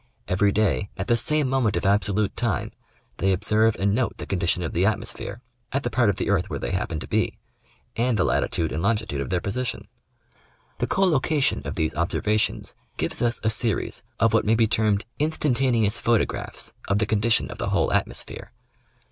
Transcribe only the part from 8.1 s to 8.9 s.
the latitude and